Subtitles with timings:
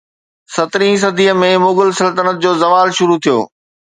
[0.53, 3.37] سترهين صديءَ ۾ مغل سلطنت جو زوال شروع ٿيو